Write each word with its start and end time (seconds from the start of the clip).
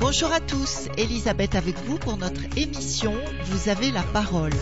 Bonjour 0.00 0.32
à 0.32 0.40
tous, 0.40 0.88
Elisabeth 0.98 1.54
avec 1.54 1.74
vous 1.86 1.96
pour 1.98 2.18
notre 2.18 2.42
émission 2.56 3.14
Vous 3.46 3.68
avez 3.70 3.90
la 3.90 4.02
parole. 4.02 4.52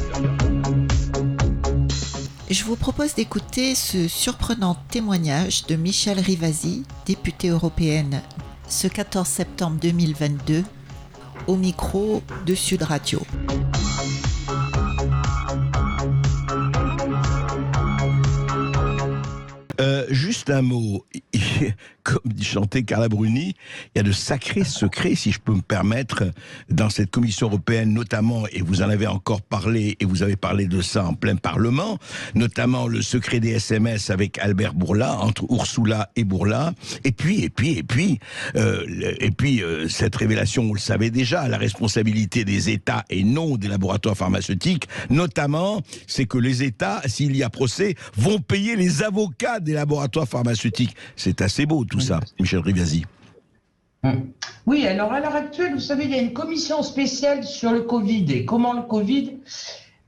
Je 2.48 2.64
vous 2.64 2.76
propose 2.76 3.14
d'écouter 3.14 3.74
ce 3.74 4.06
surprenant 4.06 4.76
témoignage 4.90 5.66
de 5.66 5.74
Michel 5.76 6.20
Rivasi, 6.20 6.84
députée 7.04 7.48
européenne, 7.48 8.22
ce 8.68 8.86
14 8.86 9.26
septembre 9.26 9.78
2022, 9.80 10.64
au 11.46 11.56
micro 11.56 12.22
de 12.46 12.54
Sud 12.54 12.82
Radio. 12.82 13.20
Un 20.52 20.62
mot. 20.62 21.04
Comme 22.10 22.32
dit 22.32 22.84
Carla 22.84 23.08
Bruni, 23.08 23.54
il 23.94 23.98
y 23.98 24.00
a 24.00 24.02
de 24.02 24.12
sacrés 24.12 24.64
secrets, 24.64 25.14
si 25.14 25.30
je 25.30 25.38
peux 25.38 25.54
me 25.54 25.60
permettre, 25.60 26.24
dans 26.68 26.90
cette 26.90 27.10
Commission 27.10 27.46
européenne, 27.46 27.92
notamment, 27.92 28.46
et 28.48 28.62
vous 28.62 28.82
en 28.82 28.90
avez 28.90 29.06
encore 29.06 29.42
parlé, 29.42 29.96
et 30.00 30.04
vous 30.04 30.22
avez 30.22 30.36
parlé 30.36 30.66
de 30.66 30.82
ça 30.82 31.04
en 31.06 31.14
plein 31.14 31.36
Parlement, 31.36 31.98
notamment 32.34 32.88
le 32.88 33.00
secret 33.02 33.38
des 33.38 33.50
SMS 33.50 34.10
avec 34.10 34.38
Albert 34.38 34.74
Bourla, 34.74 35.18
entre 35.20 35.44
Ursula 35.50 36.10
et 36.16 36.24
Bourla, 36.24 36.72
et 37.04 37.12
puis, 37.12 37.44
et 37.44 37.50
puis, 37.50 37.78
et 37.78 37.82
puis, 37.82 38.18
euh, 38.56 38.84
et 39.20 39.30
puis, 39.30 39.62
euh, 39.62 39.88
cette 39.88 40.16
révélation, 40.16 40.66
vous 40.66 40.74
le 40.74 40.80
savez 40.80 41.10
déjà, 41.10 41.46
la 41.48 41.58
responsabilité 41.58 42.44
des 42.44 42.70
États 42.70 43.04
et 43.08 43.22
non 43.22 43.56
des 43.56 43.68
laboratoires 43.68 44.16
pharmaceutiques, 44.16 44.88
notamment, 45.08 45.82
c'est 46.06 46.26
que 46.26 46.38
les 46.38 46.62
États, 46.64 47.02
s'il 47.06 47.36
y 47.36 47.42
a 47.42 47.50
procès, 47.50 47.94
vont 48.16 48.40
payer 48.40 48.74
les 48.74 49.02
avocats 49.02 49.60
des 49.60 49.74
laboratoires 49.74 50.28
pharmaceutiques. 50.28 50.96
C'est 51.16 51.40
assez 51.40 51.66
beau 51.66 51.84
tout 51.84 51.99
ça, 52.00 52.20
Michel 52.38 52.60
Rivasi. 52.60 53.04
Oui, 54.66 54.86
alors 54.86 55.12
à 55.12 55.20
l'heure 55.20 55.34
actuelle, 55.34 55.74
vous 55.74 55.80
savez, 55.80 56.04
il 56.04 56.10
y 56.10 56.14
a 56.14 56.20
une 56.20 56.32
commission 56.32 56.82
spéciale 56.82 57.44
sur 57.44 57.72
le 57.72 57.82
Covid 57.82 58.32
et 58.32 58.44
comment 58.44 58.72
le 58.72 58.82
Covid, 58.82 59.38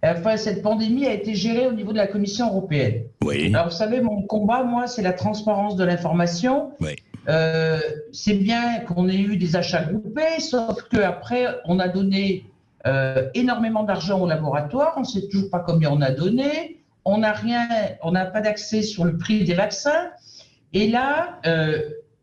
enfin 0.03 0.37
cette 0.37 0.63
pandémie 0.63 1.07
a 1.07 1.13
été 1.13 1.35
gérée 1.35 1.67
au 1.67 1.73
niveau 1.73 1.93
de 1.93 1.99
la 1.99 2.07
Commission 2.07 2.49
européenne. 2.49 3.05
Oui. 3.23 3.49
Alors 3.49 3.67
vous 3.67 3.77
savez, 3.77 4.01
mon 4.01 4.23
combat, 4.23 4.63
moi, 4.63 4.87
c'est 4.87 5.03
la 5.03 5.13
transparence 5.13 5.77
de 5.77 5.85
l'information. 5.85 6.73
Oui. 6.81 6.97
Euh, 7.29 7.81
c'est 8.13 8.35
bien 8.35 8.81
qu'on 8.81 9.09
ait 9.09 9.21
eu 9.21 9.37
des 9.37 9.57
achats 9.57 9.85
groupés, 9.85 10.41
sauf 10.41 10.83
qu'après, 10.91 11.47
on 11.67 11.79
a 11.79 11.89
donné 11.89 12.47
euh, 12.87 13.29
énormément 13.35 13.85
d'argent 13.85 14.21
aux 14.21 14.27
laboratoires, 14.27 14.95
on 14.97 15.01
ne 15.01 15.07
sait 15.07 15.29
toujours 15.29 15.51
pas 15.51 15.61
combien 15.61 15.91
on 15.91 16.01
a 16.01 16.11
donné, 16.11 16.79
on 17.05 17.19
n'a 17.19 17.33
rien, 17.33 17.69
on 18.03 18.13
n'a 18.13 18.27
pas 18.27 18.41
d'accès 18.41 18.83
sur 18.83 19.05
le 19.05 19.17
prix 19.17 19.45
des 19.45 19.55
vaccins. 19.55 20.11
Et 20.73 20.89
là, 20.89 21.41
euh, 21.47 21.81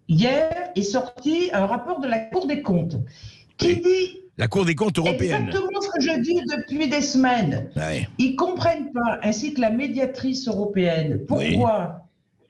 hier 0.07 0.71
est 0.75 0.83
sorti 0.83 1.49
un 1.53 1.65
rapport 1.65 1.99
de 1.99 2.07
la 2.07 2.19
Cour 2.19 2.47
des 2.47 2.61
comptes 2.61 2.97
qui 3.57 3.77
dit 3.77 4.21
La 4.37 4.47
Cour 4.47 4.65
des 4.65 4.75
comptes 4.75 4.97
européenne. 4.97 5.47
exactement 5.47 5.81
ce 5.81 5.89
que 5.89 6.01
je 6.01 6.19
dis 6.19 6.41
depuis 6.57 6.87
des 6.87 7.01
semaines. 7.01 7.69
Ouais. 7.75 8.07
Ils 8.17 8.35
comprennent 8.35 8.91
pas, 8.91 9.19
ainsi 9.21 9.53
que 9.53 9.61
la 9.61 9.69
médiatrice 9.69 10.47
européenne, 10.47 11.25
pourquoi 11.27 12.05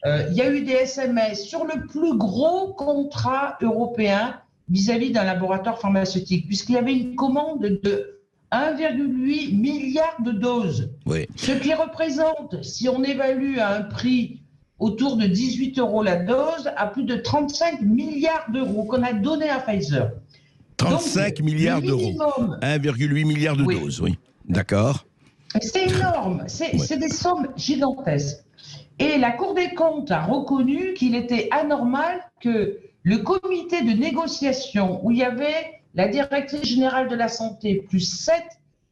euh, 0.06 0.28
il 0.32 0.38
y 0.38 0.42
a 0.42 0.50
eu 0.50 0.62
des 0.62 0.74
SMS 0.74 1.44
sur 1.44 1.66
le 1.66 1.86
plus 1.88 2.18
gros 2.18 2.74
contrat 2.74 3.58
européen 3.62 4.40
vis-à-vis 4.70 5.12
d'un 5.12 5.24
laboratoire 5.24 5.80
pharmaceutique, 5.80 6.48
puisqu'il 6.48 6.76
y 6.76 6.78
avait 6.78 6.94
une 6.94 7.16
commande 7.16 7.62
de 7.84 8.20
1,8 8.52 9.60
milliard 9.60 10.16
de 10.24 10.32
doses. 10.32 10.92
Oui. 11.06 11.28
Ce 11.36 11.52
qui 11.52 11.74
représente, 11.74 12.64
si 12.64 12.88
on 12.88 13.04
évalue 13.04 13.58
à 13.58 13.76
un 13.76 13.82
prix 13.82 14.42
autour 14.80 15.18
de 15.18 15.26
18 15.26 15.78
euros 15.80 16.04
la 16.04 16.16
dose, 16.18 16.70
à 16.76 16.88
plus 16.88 17.04
de 17.04 17.16
35 17.16 17.82
milliards 17.82 18.46
d'euros 18.52 18.84
qu'on 18.86 19.04
a 19.04 19.14
donné 19.14 19.50
à 19.50 19.60
Pfizer. 19.60 20.12
35 20.78 21.38
Donc, 21.38 21.46
milliards 21.46 21.82
d'euros. 21.82 22.00
minimum, 22.00 22.58
1,8 22.62 23.26
milliard 23.26 23.58
de 23.58 23.64
Oui. 23.64 23.80
doses, 23.80 24.02
oui. 24.02 24.18
D'accord. 24.48 25.06
C'est 25.62 25.88
énorme, 25.90 26.44
c'est 26.48 26.74
Ouais. 26.74 26.78
c'est 26.80 26.98
des 26.98 27.10
sommes 27.10 27.48
gigantesques. 27.58 28.38
Et 29.00 29.18
la 29.18 29.32
Cour 29.32 29.54
des 29.56 29.74
comptes 29.74 30.12
a 30.12 30.24
reconnu 30.24 30.94
qu'il 30.94 31.16
était 31.16 31.48
anormal 31.52 32.20
que 32.42 32.78
le 33.04 33.18
comité 33.18 33.82
de 33.82 33.92
négociation, 33.92 35.00
où 35.06 35.12
il 35.12 35.18
y 35.18 35.24
avait 35.24 35.82
la 35.96 36.08
directrice 36.08 36.64
générale 36.66 37.08
de 37.10 37.16
la 37.16 37.28
santé, 37.28 37.84
plus 37.90 38.02
sept 38.02 38.44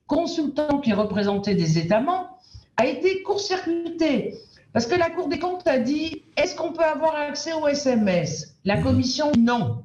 consultants 0.08 0.80
qui 0.80 0.94
représentaient 0.94 1.56
des 1.56 1.78
États 1.78 2.00
membres, 2.02 2.30
a 2.78 2.86
été 2.86 3.22
court-circuité. 3.24 4.36
Parce 4.74 4.86
que 4.86 4.96
la 4.96 5.10
Cour 5.10 5.28
des 5.28 5.40
comptes 5.40 5.68
a 5.68 5.80
dit, 5.80 6.24
est-ce 6.36 6.56
qu'on 6.56 6.72
peut 6.72 6.84
avoir 6.84 7.16
accès 7.16 7.54
aux 7.54 7.68
SMS 7.68 8.56
La 8.66 8.78
Commission, 8.78 9.32
non. 9.38 9.84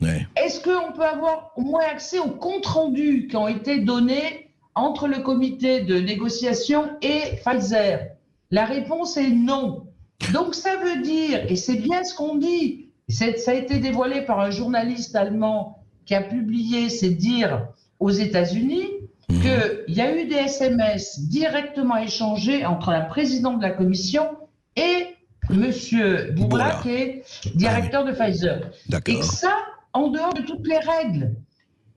Ouais. 0.00 0.26
Est-ce 0.36 0.60
qu'on 0.60 0.92
peut 0.92 1.04
avoir 1.04 1.52
au 1.56 1.62
moins 1.62 1.84
accès 1.90 2.18
aux 2.18 2.30
comptes 2.30 2.66
rendus 2.66 3.28
qui 3.28 3.36
ont 3.36 3.48
été 3.48 3.78
donnés 3.78 4.50
entre 4.74 5.08
le 5.08 5.20
comité 5.20 5.80
de 5.80 5.98
négociation 5.98 6.90
et 7.00 7.36
Pfizer? 7.44 8.08
La 8.50 8.64
réponse 8.66 9.16
est 9.16 9.30
non. 9.30 9.86
Donc 10.32 10.54
ça 10.54 10.76
veut 10.76 11.02
dire, 11.02 11.50
et 11.50 11.56
c'est 11.56 11.76
bien 11.76 12.04
ce 12.04 12.14
qu'on 12.14 12.36
dit, 12.36 12.88
ça 13.08 13.26
a 13.46 13.54
été 13.54 13.78
dévoilé 13.78 14.22
par 14.22 14.40
un 14.40 14.50
journaliste 14.50 15.16
allemand 15.16 15.82
qui 16.04 16.14
a 16.14 16.22
publié 16.22 16.88
ses 16.88 17.10
dires 17.10 17.68
aux 17.98 18.10
États-Unis, 18.10 18.88
Mhm. 19.28 19.40
qu'il 19.40 19.94
y 19.94 20.00
a 20.00 20.16
eu 20.16 20.26
des 20.26 20.36
SMS 20.36 21.20
directement 21.28 21.96
échangés 21.96 22.64
entre 22.64 22.92
la 22.92 23.00
présidente 23.00 23.58
de 23.58 23.62
la 23.62 23.70
commission 23.72 24.28
et 24.76 25.08
Monsieur 25.50 26.32
Bourla, 26.32 26.80
qui 26.82 26.90
est 26.90 27.24
directeur 27.54 28.04
de 28.04 28.12
Pfizer. 28.12 28.70
Et 29.06 29.22
ça, 29.22 29.52
en 29.92 30.08
dehors 30.08 30.34
de 30.34 30.42
toutes 30.42 30.66
les 30.66 30.78
règles. 30.78 31.34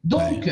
Donc, 0.03 0.49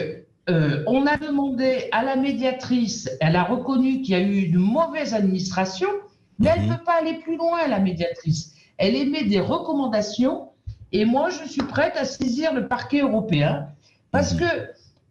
euh, 0.49 0.83
on 0.87 1.05
a 1.07 1.17
demandé 1.17 1.89
à 1.91 2.03
la 2.03 2.15
médiatrice, 2.15 3.09
elle 3.21 3.35
a 3.35 3.43
reconnu 3.43 4.01
qu'il 4.01 4.11
y 4.11 4.15
a 4.15 4.21
eu 4.21 4.41
une 4.45 4.57
mauvaise 4.57 5.13
administration, 5.13 5.87
mais 6.39 6.49
elle 6.55 6.63
ne 6.63 6.67
Mhm. 6.71 6.77
peut 6.77 6.83
pas 6.85 6.99
aller 6.99 7.15
plus 7.15 7.37
loin, 7.37 7.67
la 7.67 7.79
médiatrice. 7.79 8.53
Elle 8.77 8.95
émet 8.95 9.23
des 9.23 9.39
recommandations, 9.39 10.49
et 10.91 11.05
moi, 11.05 11.29
je 11.29 11.47
suis 11.49 11.61
prête 11.63 11.93
à 11.97 12.05
saisir 12.05 12.53
le 12.53 12.67
parquet 12.67 13.01
européen, 13.01 13.67
parce 14.11 14.33
Mhm. 14.33 14.39
que 14.39 14.45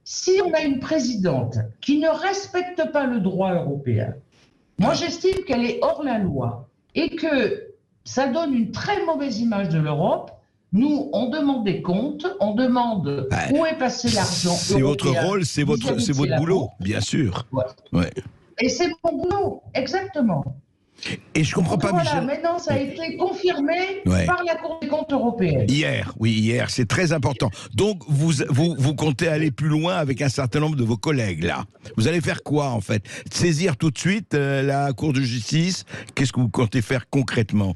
si 0.06 0.40
on 0.42 0.54
a 0.54 0.62
une 0.62 0.78
présidente 0.78 1.58
qui 1.80 1.98
ne 1.98 2.08
respecte 2.08 2.92
pas 2.92 3.06
le 3.06 3.18
droit 3.18 3.52
européen, 3.52 4.14
moi, 4.78 4.94
j'estime 4.94 5.44
qu'elle 5.44 5.64
est 5.64 5.80
hors 5.82 6.02
la 6.04 6.18
loi, 6.18 6.68
et 6.94 7.16
que 7.16 7.72
ça 8.04 8.28
donne 8.28 8.54
une 8.54 8.70
très 8.70 9.04
mauvaise 9.04 9.40
image 9.40 9.68
de 9.68 9.78
l'Europe. 9.78 10.30
Nous, 10.72 11.10
on 11.12 11.28
demande 11.28 11.64
des 11.64 11.82
comptes, 11.82 12.26
on 12.40 12.54
demande 12.54 13.28
où 13.52 13.66
est 13.66 13.78
passé 13.78 14.08
l'argent. 14.10 14.54
C'est 14.54 14.80
votre 14.80 15.10
rôle, 15.10 15.44
c'est 15.44 15.64
votre, 15.64 15.98
c'est 15.98 16.12
boulot, 16.12 16.70
bien 16.78 17.00
sûr. 17.00 17.46
Ouais. 17.50 17.64
Ouais. 17.92 18.10
Et 18.60 18.68
c'est 18.68 18.88
mon 19.02 19.18
boulot, 19.18 19.62
exactement. 19.74 20.44
Et 21.34 21.44
je 21.44 21.54
comprends 21.54 21.76
pas, 21.76 21.90
voilà, 21.90 22.04
Michel. 22.04 22.24
maintenant, 22.26 22.58
ça 22.58 22.72
a 22.74 22.78
été 22.78 23.16
confirmé 23.16 24.02
Ouais. 24.06 24.24
par 24.24 24.42
la 24.44 24.56
Cour 24.56 24.78
des 24.80 24.88
comptes 24.88 25.12
européenne. 25.12 25.66
Hier, 25.68 26.12
oui, 26.18 26.32
hier, 26.32 26.70
c'est 26.70 26.86
très 26.86 27.12
important. 27.12 27.50
Donc, 27.74 28.02
vous, 28.08 28.32
vous, 28.48 28.74
vous 28.78 28.94
comptez 28.94 29.28
aller 29.28 29.50
plus 29.50 29.68
loin 29.68 29.96
avec 29.96 30.22
un 30.22 30.30
certain 30.30 30.60
nombre 30.60 30.76
de 30.76 30.84
vos 30.84 30.96
collègues, 30.96 31.44
là. 31.44 31.64
Vous 31.96 32.08
allez 32.08 32.20
faire 32.20 32.42
quoi, 32.42 32.70
en 32.70 32.80
fait? 32.80 33.04
Saisir 33.30 33.76
tout 33.76 33.90
de 33.90 33.98
suite 33.98 34.34
euh, 34.34 34.62
la 34.62 34.92
Cour 34.94 35.12
de 35.12 35.20
justice? 35.20 35.84
Qu'est-ce 36.14 36.32
que 36.32 36.40
vous 36.40 36.48
comptez 36.48 36.80
faire 36.82 37.08
concrètement? 37.10 37.74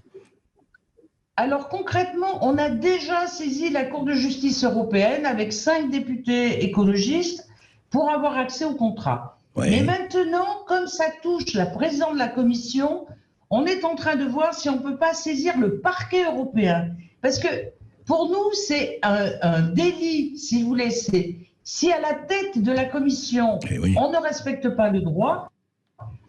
Alors 1.36 1.68
concrètement, 1.70 2.44
on 2.46 2.58
a 2.58 2.68
déjà 2.68 3.26
saisi 3.26 3.70
la 3.70 3.84
Cour 3.84 4.04
de 4.04 4.12
justice 4.12 4.62
européenne 4.64 5.24
avec 5.24 5.52
cinq 5.54 5.90
députés 5.90 6.64
écologistes 6.64 7.48
pour 7.88 8.10
avoir 8.10 8.36
accès 8.36 8.66
au 8.66 8.74
contrat. 8.74 9.39
Ouais. 9.56 9.70
Mais 9.70 9.82
maintenant, 9.82 10.46
comme 10.66 10.86
ça 10.86 11.06
touche 11.22 11.54
la 11.54 11.66
présidente 11.66 12.14
de 12.14 12.18
la 12.18 12.28
Commission, 12.28 13.06
on 13.50 13.66
est 13.66 13.84
en 13.84 13.96
train 13.96 14.16
de 14.16 14.24
voir 14.24 14.54
si 14.54 14.68
on 14.68 14.76
ne 14.76 14.82
peut 14.82 14.96
pas 14.96 15.12
saisir 15.14 15.58
le 15.58 15.80
parquet 15.80 16.24
européen. 16.24 16.90
Parce 17.20 17.38
que 17.38 17.48
pour 18.06 18.28
nous, 18.30 18.52
c'est 18.52 18.98
un, 19.02 19.26
un 19.42 19.62
délit, 19.62 20.38
si 20.38 20.62
vous 20.62 20.68
voulez. 20.68 20.90
Si 21.62 21.92
à 21.92 22.00
la 22.00 22.14
tête 22.14 22.62
de 22.62 22.72
la 22.72 22.84
Commission, 22.84 23.58
Eh 23.70 23.78
oui. 23.78 23.94
on 23.98 24.10
ne 24.10 24.16
respecte 24.18 24.68
pas 24.70 24.90
le 24.90 25.00
droit, 25.00 25.50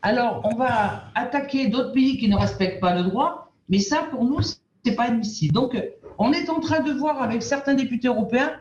alors 0.01 0.41
on 0.44 0.56
va 0.56 1.03
attaquer 1.15 1.68
d'autres 1.68 1.94
pays 1.94 2.18
qui 2.18 2.27
ne 2.27 2.35
respectent 2.35 2.81
pas 2.81 2.95
le 2.95 3.03
droit, 3.03 3.51
mais 3.69 3.79
ça, 3.79 4.07
pour 4.12 4.25
nous, 4.25 4.41
c'est 4.41 4.95
pas 4.95 5.06
admissible. 5.06 5.53
Donc, 5.53 5.77
on 6.18 6.33
est 6.33 6.50
en 6.50 6.59
train 6.59 6.81
de 6.81 6.91
voir 6.91 7.21
avec 7.21 7.41
certains 7.44 7.75
députés 7.75 8.07
européens 8.07 8.51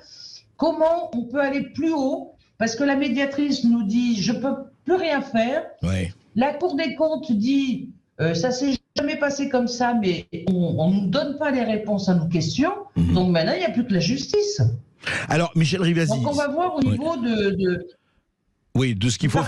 comment 0.57 1.11
on 1.15 1.25
peut 1.25 1.41
aller 1.41 1.63
plus 1.63 1.93
haut, 1.93 2.35
parce 2.61 2.77
que 2.77 2.85
la 2.85 2.95
médiatrice 2.95 3.65
nous 3.65 3.83
dit 3.83 4.23
je 4.23 4.33
peux 4.33 4.55
plus 4.85 4.95
rien 4.95 5.21
faire. 5.23 5.65
Ouais. 5.83 6.13
La 6.37 6.53
Cour 6.55 6.77
des 6.77 6.95
comptes 6.95 7.33
dit 7.33 7.89
euh, 8.21 8.35
ça 8.35 8.51
s'est 8.53 8.77
jamais 8.97 9.17
passé 9.17 9.49
comme 9.49 9.67
ça, 9.67 9.95
mais 9.95 10.27
on 10.49 10.91
ne 10.91 11.01
nous 11.01 11.07
donne 11.09 11.39
pas 11.39 11.51
les 11.51 11.65
réponses 11.65 12.09
à 12.09 12.15
nos 12.15 12.27
questions. 12.29 12.73
Mhm. 12.97 13.15
Donc 13.15 13.31
maintenant, 13.31 13.53
il 13.55 13.61
n'y 13.61 13.65
a 13.65 13.71
plus 13.71 13.85
que 13.87 13.95
la 13.95 14.01
justice. 14.01 14.61
Alors, 15.31 15.51
Michel 15.57 15.81
Rivasi. 15.81 16.13
Donc 16.13 16.29
on 16.29 16.33
va 16.35 16.49
voir 16.49 16.77
au 16.77 16.83
niveau 16.83 17.17
de, 17.17 17.51
de- 17.51 17.87
Oui, 18.77 18.95
de 18.95 19.09
ce 19.09 19.19
qu'il 19.19 19.31
faut. 19.31 19.41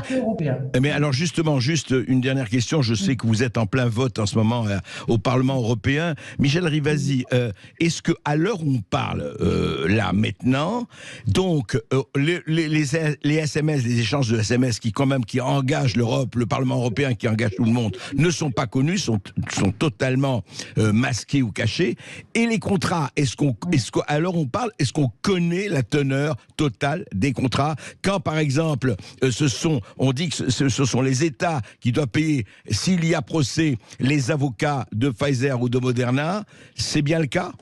Mais 0.80 0.90
alors 0.90 1.12
justement, 1.12 1.60
juste 1.60 1.94
une 2.08 2.20
dernière 2.20 2.48
question. 2.48 2.82
Je 2.82 2.94
sais 2.94 3.14
que 3.14 3.26
vous 3.26 3.42
êtes 3.42 3.56
en 3.56 3.66
plein 3.66 3.86
vote 3.86 4.19
en 4.19 4.26
ce 4.26 4.36
moment 4.36 4.66
euh, 4.66 4.78
au 5.06 5.19
Parlement 5.19 5.56
européen. 5.56 6.14
Michel 6.40 6.66
Rivasi, 6.66 7.24
euh, 7.32 7.52
est-ce 7.78 8.02
que 8.02 8.12
à 8.24 8.34
l'heure 8.34 8.60
où 8.64 8.74
on 8.74 8.80
parle 8.80 9.36
euh, 9.40 9.86
là 9.88 10.12
maintenant, 10.12 10.88
donc 11.28 11.80
les, 12.16 12.40
les, 12.46 12.69
les, 12.69 13.34
SMS, 13.36 13.84
les 13.84 14.00
échanges 14.00 14.28
de 14.28 14.38
SMS 14.38 14.80
qui 14.80 14.90
quand 14.90 15.06
même 15.06 15.24
qui 15.24 15.40
engagent 15.40 15.96
l'Europe, 15.96 16.34
le 16.34 16.46
Parlement 16.46 16.76
européen 16.76 17.14
qui 17.14 17.28
engage 17.28 17.52
tout 17.56 17.64
le 17.64 17.72
monde, 17.72 17.96
ne 18.16 18.30
sont 18.30 18.50
pas 18.50 18.66
connus, 18.66 18.98
sont 18.98 19.20
sont 19.50 19.70
totalement 19.70 20.42
masqués 20.76 21.42
ou 21.42 21.52
cachés. 21.52 21.96
Et 22.34 22.46
les 22.46 22.58
contrats, 22.58 23.10
est-ce 23.16 23.36
qu'on, 23.36 23.56
est-ce 23.70 23.92
qu'à 23.92 24.19
l'heure 24.19 24.34
où 24.34 24.40
on 24.40 24.46
parle, 24.46 24.70
est-ce 24.78 24.92
qu'on 24.92 25.10
connaît 25.22 25.69
la 25.69 25.82
teneur 25.82 26.36
totale 26.56 27.04
des 27.14 27.32
contrats? 27.32 27.76
Quand 28.02 28.20
par 28.20 28.38
exemple 28.38 28.96
ce 29.30 29.48
sont, 29.48 29.80
on 29.98 30.12
dit 30.12 30.28
que 30.28 30.50
ce, 30.50 30.68
sont 30.68 31.02
les 31.02 31.24
États 31.24 31.60
qui 31.80 31.92
doivent 31.92 32.08
payer, 32.08 32.46
s'il 32.70 33.04
y 33.04 33.14
a 33.14 33.22
procès, 33.22 33.78
les 34.00 34.30
avocats 34.30 34.86
de 34.92 35.10
Pfizer 35.10 35.60
ou 35.60 35.68
de 35.68 35.78
Moderna. 35.78 36.44
C'est 36.74 37.02
bien 37.02 37.18
le 37.18 37.26
cas? 37.26 37.52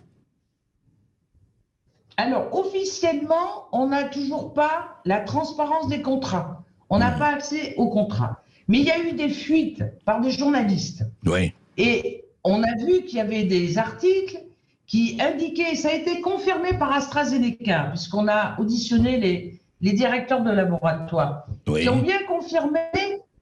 Alors, 2.17 2.55
officiellement, 2.55 3.67
on 3.73 3.88
n'a 3.88 4.05
toujours 4.05 4.52
pas 4.52 5.00
la 5.05 5.20
transparence 5.20 5.88
des 5.88 6.02
contrats. 6.02 6.64
On 6.91 6.99
n'a 6.99 7.12
pas 7.12 7.29
accès 7.29 7.75
aux 7.76 7.88
contrats. 7.88 8.43
Mais 8.69 8.81
il 8.81 8.85
y 8.85 8.91
a 8.91 8.99
eu 8.99 9.12
des 9.12 9.31
fuites 9.31 9.82
par 10.05 10.20
des 10.20 10.31
journalistes. 10.31 11.05
Oui. 11.25 11.52
Et 11.76 12.25
on 12.44 12.62
a 12.62 12.75
vu 12.85 13.05
qu'il 13.05 13.19
y 13.19 13.20
avait 13.20 13.44
des 13.44 13.79
articles 13.79 14.38
qui 14.87 15.19
indiquaient, 15.20 15.76
ça 15.76 15.91
a 15.91 15.93
été 15.93 16.20
confirmé 16.20 16.75
par 16.75 16.93
AstraZeneca, 16.93 17.91
puisqu'on 17.91 18.26
a 18.29 18.58
auditionné 18.58 19.19
les, 19.19 19.60
les 19.81 19.93
directeurs 19.93 20.43
de 20.43 20.50
laboratoire, 20.50 21.47
qui 21.67 21.88
ont 21.88 22.00
bien 22.00 22.23
confirmé 22.27 22.81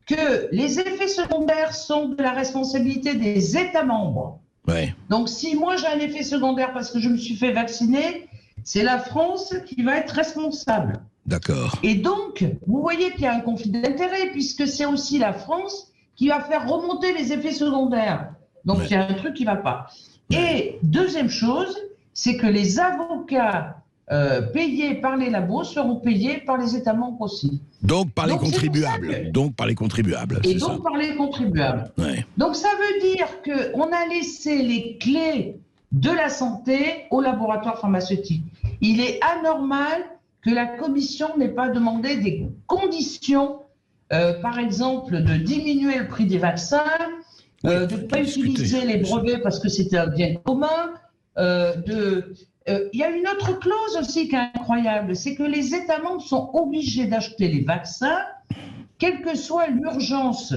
que 0.06 0.48
les 0.52 0.80
effets 0.80 1.08
secondaires 1.08 1.74
sont 1.74 2.08
de 2.08 2.22
la 2.22 2.32
responsabilité 2.32 3.14
des 3.14 3.56
États 3.56 3.84
membres. 3.84 4.40
Donc, 5.08 5.28
si 5.28 5.56
moi 5.56 5.76
j'ai 5.76 5.86
un 5.86 5.98
effet 5.98 6.22
secondaire 6.22 6.72
parce 6.72 6.90
que 6.90 7.00
je 7.00 7.08
me 7.08 7.16
suis 7.16 7.36
fait 7.36 7.52
vacciner, 7.52 8.28
c'est 8.64 8.82
la 8.82 8.98
France 8.98 9.54
qui 9.66 9.82
va 9.82 9.96
être 9.96 10.10
responsable. 10.10 11.00
D'accord. 11.26 11.78
Et 11.82 11.94
donc, 11.94 12.44
vous 12.66 12.80
voyez 12.80 13.12
qu'il 13.12 13.22
y 13.22 13.26
a 13.26 13.34
un 13.34 13.40
conflit 13.40 13.70
d'intérêts, 13.70 14.30
puisque 14.30 14.66
c'est 14.66 14.86
aussi 14.86 15.18
la 15.18 15.32
France 15.32 15.92
qui 16.16 16.28
va 16.28 16.40
faire 16.40 16.68
remonter 16.68 17.12
les 17.14 17.32
effets 17.32 17.52
secondaires. 17.52 18.30
Donc, 18.64 18.78
il 18.84 18.90
y 18.90 18.94
a 18.94 19.06
un 19.06 19.14
truc 19.14 19.34
qui 19.34 19.44
ne 19.44 19.50
va 19.50 19.56
pas. 19.56 19.86
Et 20.30 20.78
deuxième 20.82 21.30
chose, 21.30 21.76
c'est 22.12 22.36
que 22.36 22.46
les 22.46 22.80
avocats 22.80 23.76
euh, 24.10 24.40
payés 24.40 24.94
par 24.94 25.18
les 25.18 25.28
labos 25.28 25.64
seront 25.64 25.96
payés 25.96 26.38
par 26.38 26.56
les 26.56 26.74
États 26.74 26.94
membres 26.94 27.20
aussi. 27.20 27.60
Donc 27.82 28.12
par 28.12 28.26
les 28.26 28.38
contribuables. 28.38 29.30
Donc 29.32 29.54
par 29.54 29.66
les 29.66 29.74
contribuables. 29.74 30.40
Et 30.44 30.54
donc 30.54 30.82
par 30.82 30.96
les 30.96 31.14
contribuables. 31.14 31.92
Donc 32.38 32.56
ça 32.56 32.68
veut 32.78 33.00
dire 33.02 33.26
qu'on 33.44 33.84
a 33.84 34.06
laissé 34.08 34.62
les 34.62 34.96
clés 34.96 35.60
de 35.92 36.10
la 36.10 36.30
santé 36.30 37.04
aux 37.10 37.20
laboratoires 37.20 37.78
pharmaceutiques. 37.78 38.44
Il 38.80 39.00
est 39.00 39.20
anormal 39.22 40.04
que 40.42 40.50
la 40.50 40.66
Commission 40.66 41.36
n'ait 41.36 41.48
pas 41.48 41.68
demandé 41.68 42.16
des 42.16 42.46
conditions, 42.66 43.60
euh, 44.12 44.40
par 44.40 44.58
exemple, 44.58 45.22
de 45.22 45.34
diminuer 45.34 45.98
le 45.98 46.08
prix 46.08 46.24
des 46.24 46.38
vaccins, 46.38 46.84
euh, 47.66 47.86
de 47.86 47.96
ne 47.96 48.02
pas 48.02 48.20
utiliser 48.20 48.86
les 48.86 48.98
brevets 48.98 49.42
parce 49.42 49.58
que 49.58 49.68
c'était 49.68 49.98
un 49.98 50.06
bien 50.06 50.36
commun, 50.36 50.94
de 51.36 52.34
euh, 52.68 52.88
il 52.92 53.00
y 53.00 53.02
a 53.02 53.10
une 53.10 53.26
autre 53.26 53.58
clause 53.58 53.96
aussi 54.00 54.28
qui 54.28 54.34
est 54.34 54.50
incroyable, 54.54 55.16
c'est 55.16 55.34
que 55.34 55.42
les 55.42 55.74
États 55.74 56.00
membres 56.00 56.22
sont 56.22 56.50
obligés 56.54 57.06
d'acheter 57.06 57.48
les 57.48 57.62
vaccins, 57.62 58.18
quelle 58.98 59.22
que 59.22 59.36
soit 59.36 59.68
l'urgence 59.68 60.54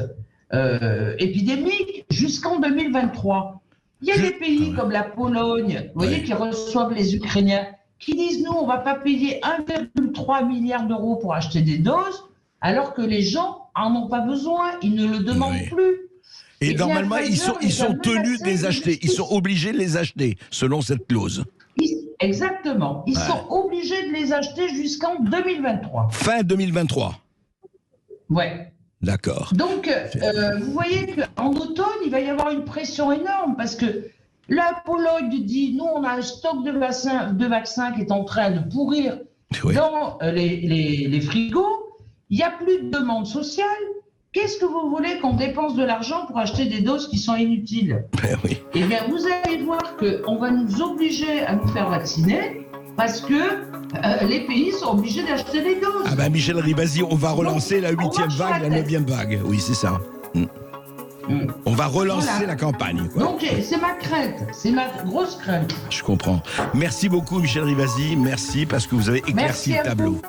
euh, 0.53 1.15
épidémique, 1.19 2.05
jusqu'en 2.09 2.59
2023. 2.59 3.61
Il 4.01 4.07
y 4.07 4.11
a 4.11 4.17
des 4.17 4.31
pays 4.31 4.73
comme 4.73 4.91
la 4.91 5.03
Pologne, 5.03 5.89
vous 5.93 6.01
voyez, 6.01 6.23
qui 6.23 6.33
reçoivent 6.33 6.93
les 6.93 7.15
Ukrainiens, 7.15 7.67
qui 7.99 8.15
disent 8.15 8.43
nous, 8.43 8.51
on 8.51 8.63
ne 8.63 8.67
va 8.67 8.79
pas 8.79 8.95
payer 8.95 9.39
1,3 9.41 10.47
milliard 10.47 10.87
d'euros 10.87 11.17
pour 11.17 11.35
acheter 11.35 11.61
des 11.61 11.77
doses, 11.77 12.23
alors 12.59 12.93
que 12.93 13.01
les 13.01 13.21
gens 13.21 13.69
en 13.75 13.95
ont 13.95 14.07
pas 14.07 14.21
besoin, 14.21 14.71
ils 14.81 14.95
ne 14.95 15.07
le 15.07 15.19
demandent 15.19 15.69
plus. 15.71 16.09
Et, 16.61 16.73
normalement, 16.75 17.17
ils 17.17 17.37
sont, 17.37 17.55
ils 17.61 17.71
sont 17.71 17.95
tenus 17.95 18.39
de 18.39 18.45
les 18.45 18.65
acheter. 18.65 18.99
Ils 19.01 19.09
sont 19.09 19.27
obligés 19.31 19.71
de 19.71 19.77
les 19.77 19.97
acheter, 19.97 20.37
selon 20.51 20.81
cette 20.81 21.07
clause. 21.07 21.43
Exactement. 22.21 23.03
Ils 23.07 23.17
sont 23.17 23.47
obligés 23.49 24.07
de 24.07 24.13
les 24.13 24.31
acheter 24.31 24.69
jusqu'en 24.69 25.19
2023. 25.19 26.09
Fin 26.11 26.43
2023. 26.43 27.15
Ouais. 28.29 28.71
D'accord. 29.01 29.51
Donc, 29.55 29.87
euh, 29.87 30.57
vous 30.59 30.71
voyez 30.71 31.07
qu'en 31.35 31.51
automne, 31.51 31.85
il 32.05 32.11
va 32.11 32.19
y 32.19 32.29
avoir 32.29 32.51
une 32.51 32.63
pression 32.63 33.11
énorme 33.11 33.55
parce 33.57 33.75
que 33.75 34.05
la 34.47 34.81
Pologne 34.85 35.43
dit 35.43 35.73
nous, 35.75 35.85
on 35.85 36.03
a 36.03 36.11
un 36.17 36.21
stock 36.21 36.63
de 36.63 36.71
vaccins, 36.71 37.33
de 37.33 37.45
vaccins 37.47 37.91
qui 37.93 38.01
est 38.01 38.11
en 38.11 38.23
train 38.23 38.51
de 38.51 38.59
pourrir 38.71 39.19
dans 39.73 40.19
euh, 40.21 40.31
les, 40.31 40.57
les, 40.61 41.07
les 41.07 41.21
frigos. 41.21 41.95
Il 42.29 42.37
n'y 42.37 42.43
a 42.43 42.51
plus 42.51 42.83
de 42.83 42.89
demande 42.89 43.25
sociale. 43.25 43.65
Qu'est-ce 44.33 44.59
que 44.59 44.65
vous 44.65 44.89
voulez 44.89 45.19
qu'on 45.19 45.33
dépense 45.33 45.75
de 45.75 45.83
l'argent 45.83 46.25
pour 46.25 46.37
acheter 46.37 46.63
des 46.63 46.79
doses 46.79 47.09
qui 47.09 47.17
sont 47.17 47.35
inutiles? 47.35 48.05
Ben 48.23 48.37
oui. 48.45 48.61
Eh 48.73 48.83
bien, 48.83 48.99
vous 49.09 49.19
allez 49.27 49.61
voir 49.61 49.97
qu'on 49.97 50.37
va 50.37 50.51
nous 50.51 50.81
obliger 50.81 51.41
à 51.41 51.57
nous 51.57 51.67
faire 51.67 51.89
vacciner 51.89 52.65
parce 52.95 53.19
que 53.19 53.33
euh, 53.33 54.25
les 54.29 54.47
pays 54.47 54.71
sont 54.71 54.91
obligés 54.91 55.23
d'acheter 55.23 55.61
des 55.61 55.75
doses. 55.81 56.05
Ah 56.05 56.15
ben 56.15 56.31
Michel 56.31 56.57
Ribasi, 56.57 57.03
on 57.03 57.15
va 57.15 57.31
relancer 57.31 57.81
la 57.81 57.91
huitième 57.91 58.29
vague, 58.29 58.61
la 58.61 58.69
neuvième 58.69 59.03
vague. 59.03 59.41
Oui, 59.43 59.59
c'est 59.59 59.73
ça. 59.73 59.99
Hmm. 60.33 60.45
Hmm. 61.27 61.47
On 61.65 61.73
va 61.73 61.87
relancer 61.87 62.45
la 62.45 62.55
campagne. 62.55 63.09
Donc 63.19 63.45
c'est 63.61 63.81
ma 63.81 63.95
crainte, 63.95 64.47
c'est 64.53 64.71
ma 64.71 64.87
grosse 65.05 65.35
crainte. 65.35 65.75
Je 65.89 66.03
comprends. 66.03 66.41
Merci 66.73 67.09
beaucoup 67.09 67.39
Michel 67.39 67.63
Rivasi, 67.63 68.15
merci 68.15 68.65
parce 68.65 68.87
que 68.87 68.95
vous 68.95 69.09
avez 69.09 69.19
éclairci 69.27 69.73
le 69.73 69.83
tableau. 69.83 70.21